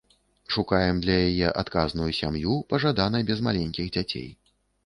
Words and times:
Шукаем 0.53 1.01
для 1.03 1.17
яе 1.27 1.51
адказную 1.63 2.09
сям'ю, 2.21 2.57
пажадана 2.73 3.23
без 3.31 3.47
маленькіх 3.49 3.93
дзяцей. 3.95 4.27